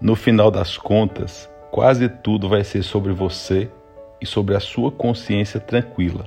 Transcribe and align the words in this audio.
No 0.00 0.16
final 0.16 0.50
das 0.50 0.78
contas, 0.78 1.46
quase 1.70 2.08
tudo 2.08 2.48
vai 2.48 2.64
ser 2.64 2.82
sobre 2.82 3.12
você 3.12 3.70
e 4.18 4.24
sobre 4.24 4.56
a 4.56 4.60
sua 4.60 4.90
consciência 4.90 5.60
tranquila. 5.60 6.24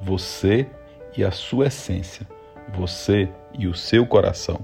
Você 0.00 0.66
e 1.14 1.22
a 1.22 1.30
sua 1.30 1.66
essência. 1.66 2.26
Você 2.72 3.28
e 3.52 3.66
o 3.66 3.74
seu 3.74 4.06
coração. 4.06 4.58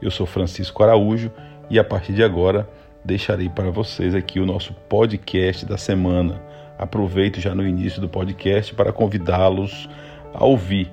Eu 0.00 0.10
sou 0.10 0.24
Francisco 0.24 0.82
Araújo 0.82 1.30
e 1.68 1.78
a 1.78 1.84
partir 1.84 2.14
de 2.14 2.22
agora 2.22 2.66
deixarei 3.04 3.50
para 3.50 3.70
vocês 3.70 4.14
aqui 4.14 4.40
o 4.40 4.46
nosso 4.46 4.72
podcast 4.88 5.66
da 5.66 5.76
semana. 5.76 6.42
Aproveito 6.78 7.42
já 7.42 7.54
no 7.54 7.66
início 7.66 8.00
do 8.00 8.08
podcast 8.08 8.74
para 8.74 8.90
convidá-los 8.90 9.86
a 10.32 10.42
ouvir 10.46 10.90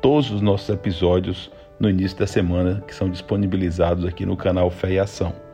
todos 0.00 0.30
os 0.30 0.40
nossos 0.40 0.70
episódios 0.70 1.50
no 1.78 1.90
início 1.90 2.16
da 2.16 2.26
semana 2.26 2.82
que 2.88 2.94
são 2.94 3.10
disponibilizados 3.10 4.06
aqui 4.06 4.24
no 4.24 4.34
canal 4.34 4.70
Fé 4.70 4.92
e 4.92 4.98
Ação. 4.98 5.45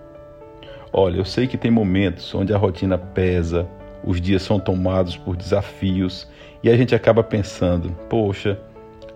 Olha, 0.94 1.16
eu 1.16 1.24
sei 1.24 1.46
que 1.46 1.56
tem 1.56 1.70
momentos 1.70 2.34
onde 2.34 2.52
a 2.52 2.58
rotina 2.58 2.98
pesa, 2.98 3.66
os 4.04 4.20
dias 4.20 4.42
são 4.42 4.60
tomados 4.60 5.16
por 5.16 5.36
desafios 5.36 6.28
e 6.62 6.68
a 6.68 6.76
gente 6.76 6.94
acaba 6.94 7.22
pensando: 7.22 7.90
poxa, 8.10 8.58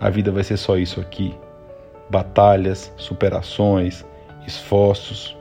a 0.01 0.09
vida 0.09 0.33
vai 0.33 0.43
ser 0.43 0.57
só 0.57 0.79
isso 0.79 1.01
aqui. 1.01 1.35
Batalhas, 2.09 2.91
superações, 2.97 4.07
esforços. 4.47 5.37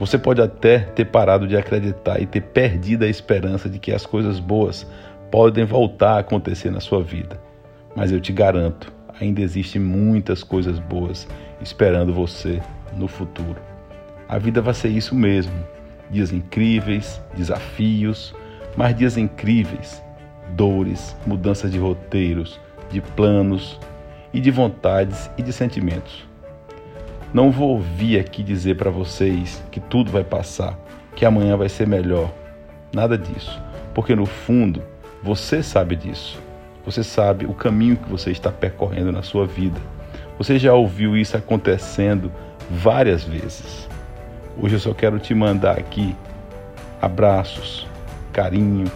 Você 0.00 0.18
pode 0.18 0.42
até 0.42 0.80
ter 0.80 1.04
parado 1.04 1.46
de 1.46 1.56
acreditar 1.56 2.20
e 2.20 2.26
ter 2.26 2.40
perdido 2.40 3.04
a 3.04 3.08
esperança 3.08 3.68
de 3.68 3.78
que 3.78 3.92
as 3.92 4.04
coisas 4.04 4.40
boas 4.40 4.84
podem 5.30 5.64
voltar 5.64 6.16
a 6.16 6.18
acontecer 6.18 6.70
na 6.70 6.80
sua 6.80 7.02
vida. 7.02 7.40
Mas 7.94 8.10
eu 8.10 8.20
te 8.20 8.32
garanto, 8.32 8.92
ainda 9.20 9.40
existem 9.40 9.80
muitas 9.80 10.42
coisas 10.42 10.78
boas 10.80 11.26
esperando 11.62 12.12
você 12.12 12.60
no 12.96 13.06
futuro. 13.06 13.75
A 14.28 14.38
vida 14.38 14.60
vai 14.60 14.74
ser 14.74 14.88
isso 14.88 15.14
mesmo. 15.14 15.52
Dias 16.10 16.32
incríveis, 16.32 17.20
desafios, 17.36 18.34
mas 18.76 18.96
dias 18.96 19.16
incríveis, 19.16 20.02
dores, 20.50 21.16
mudanças 21.26 21.70
de 21.70 21.78
roteiros, 21.78 22.60
de 22.90 23.00
planos 23.00 23.78
e 24.32 24.40
de 24.40 24.50
vontades 24.50 25.30
e 25.36 25.42
de 25.42 25.52
sentimentos. 25.52 26.26
Não 27.32 27.50
vou 27.50 27.80
vir 27.80 28.18
aqui 28.18 28.42
dizer 28.42 28.76
para 28.76 28.90
vocês 28.90 29.62
que 29.70 29.80
tudo 29.80 30.10
vai 30.10 30.24
passar, 30.24 30.78
que 31.14 31.24
amanhã 31.24 31.56
vai 31.56 31.68
ser 31.68 31.86
melhor. 31.86 32.32
Nada 32.92 33.16
disso, 33.16 33.60
porque 33.94 34.14
no 34.14 34.26
fundo 34.26 34.82
você 35.22 35.62
sabe 35.62 35.96
disso. 35.96 36.40
Você 36.84 37.02
sabe 37.02 37.46
o 37.46 37.52
caminho 37.52 37.96
que 37.96 38.08
você 38.08 38.30
está 38.30 38.50
percorrendo 38.50 39.10
na 39.10 39.22
sua 39.22 39.44
vida. 39.44 39.80
Você 40.38 40.58
já 40.58 40.72
ouviu 40.72 41.16
isso 41.16 41.36
acontecendo 41.36 42.30
várias 42.70 43.24
vezes. 43.24 43.88
Hoje 44.58 44.76
eu 44.76 44.80
só 44.80 44.94
quero 44.94 45.18
te 45.18 45.34
mandar 45.34 45.78
aqui 45.78 46.16
abraços, 47.00 47.86
carinho, 48.32 48.90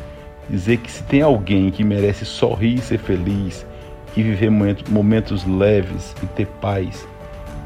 dizer 0.49 0.79
que 0.79 0.91
se 0.91 1.03
tem 1.03 1.21
alguém 1.21 1.71
que 1.71 1.85
merece 1.85 2.25
sorrir 2.25 2.77
e 2.77 2.81
ser 2.81 2.99
feliz 2.99 3.67
e 4.17 4.23
viver 4.23 4.51
momentos 4.89 5.45
leves 5.45 6.15
e 6.23 6.27
ter 6.27 6.47
paz, 6.63 7.07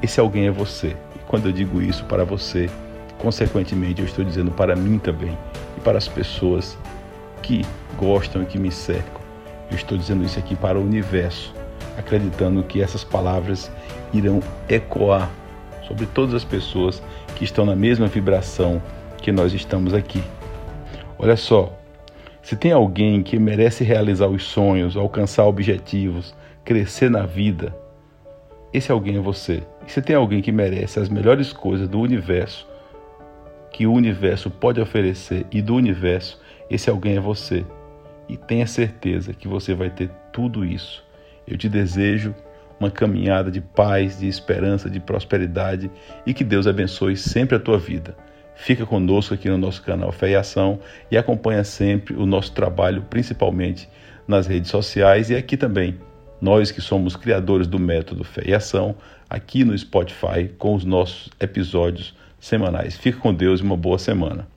esse 0.03 0.19
alguém 0.19 0.49
é 0.49 0.51
você. 0.51 0.89
E 1.15 1.19
quando 1.29 1.47
eu 1.47 1.53
digo 1.53 1.81
isso 1.81 2.05
para 2.07 2.25
você, 2.25 2.69
consequentemente 3.17 4.01
eu 4.01 4.07
estou 4.07 4.25
dizendo 4.25 4.51
para 4.51 4.75
mim 4.75 4.99
também 4.99 5.39
e 5.77 5.81
para 5.81 5.97
as 5.97 6.09
pessoas 6.09 6.77
que 7.43 7.65
gostam 7.97 8.43
e 8.43 8.47
que 8.47 8.59
me 8.59 8.73
cercam. 8.73 9.23
Eu 9.71 9.77
estou 9.77 9.97
dizendo 9.97 10.25
isso 10.25 10.39
aqui 10.41 10.57
para 10.57 10.77
o 10.77 10.83
universo, 10.83 11.55
acreditando 11.97 12.61
que 12.65 12.83
essas 12.83 13.05
palavras 13.05 13.71
irão 14.13 14.41
ecoar 14.69 15.31
sobre 15.87 16.07
todas 16.07 16.35
as 16.35 16.45
pessoas 16.45 17.03
que 17.37 17.45
estão 17.45 17.65
na 17.65 17.77
mesma 17.77 18.07
vibração 18.07 18.81
que 19.19 19.33
nós 19.33 19.53
estamos 19.53 19.95
aqui. 19.95 20.23
Olha 21.19 21.37
só, 21.37 21.73
se 22.43 22.57
tem 22.57 22.73
alguém 22.73 23.23
que 23.23 23.39
merece 23.39 23.85
realizar 23.85 24.29
os 24.29 24.45
sonhos, 24.45 24.97
alcançar 24.97 25.47
objetivos, 25.47 26.35
crescer 26.65 27.11
na 27.11 27.25
vida, 27.25 27.75
esse 28.73 28.91
alguém 28.91 29.17
é 29.17 29.21
você. 29.21 29.63
E 29.87 29.93
se 29.93 30.03
tem 30.03 30.17
alguém 30.17 30.43
que 30.43 30.51
merece 30.51 30.99
as 30.99 31.09
melhores 31.09 31.53
coisas 31.53 31.89
do 31.89 32.01
universo, 32.01 32.67
que 33.71 33.87
o 33.87 33.93
universo 33.93 34.51
pode 34.51 34.81
oferecer 34.81 35.47
e 35.51 35.63
do 35.63 35.75
universo, 35.75 36.41
esse 36.69 36.91
alguém 36.91 37.17
é 37.17 37.21
você. 37.21 37.65
E 38.29 38.37
tenha 38.37 38.67
certeza 38.67 39.33
que 39.33 39.47
você 39.47 39.75
vai 39.75 39.91
ter 39.91 40.11
tudo 40.33 40.65
isso. 40.65 41.05
Eu 41.47 41.57
te 41.57 41.69
desejo 41.69 42.35
uma 42.79 42.91
caminhada 42.91 43.51
de 43.51 43.61
paz, 43.61 44.19
de 44.19 44.29
esperança, 44.29 44.91
de 44.91 45.01
prosperidade 45.01 45.91
e 46.27 46.35
que 46.35 46.45
Deus 46.45 46.67
abençoe 46.67 47.17
sempre 47.17 47.57
a 47.57 47.61
tua 47.61 47.79
vida. 47.79 48.17
Fica 48.57 48.87
conosco 48.87 49.35
aqui 49.35 49.49
no 49.49 49.59
nosso 49.59 49.83
canal 49.83 50.13
Fé 50.13 50.31
e 50.31 50.37
Ação 50.37 50.79
e 51.11 51.17
acompanha 51.17 51.65
sempre 51.65 52.15
o 52.15 52.25
nosso 52.25 52.53
trabalho, 52.53 53.03
principalmente 53.11 53.89
nas 54.27 54.47
redes 54.47 54.71
sociais 54.71 55.31
e 55.31 55.37
aqui 55.37 55.57
também. 55.57 55.99
Nós 56.41 56.71
que 56.71 56.81
somos 56.81 57.17
criadores 57.17 57.67
do 57.67 57.79
método 57.79 58.23
Fé 58.23 58.43
e 58.47 58.55
Ação, 58.55 58.95
aqui 59.29 59.65
no 59.65 59.77
Spotify 59.77 60.49
com 60.59 60.75
os 60.75 60.85
nossos 60.85 61.31
episódios 61.41 62.15
semanais. 62.39 62.97
Fica 62.97 63.19
com 63.19 63.35
Deus 63.35 63.61
e 63.61 63.63
uma 63.63 63.77
boa 63.77 63.99
semana. 63.99 64.54